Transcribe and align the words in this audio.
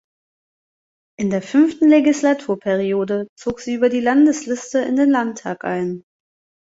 In 1.19 1.29
der 1.29 1.43
fünften 1.43 1.87
Legislaturperiode 1.87 3.27
zog 3.37 3.59
sie 3.59 3.75
über 3.75 3.87
die 3.89 3.99
Landesliste 3.99 4.79
in 4.79 4.95
den 4.95 5.11
Landtag 5.11 5.63
ein. 5.63 6.01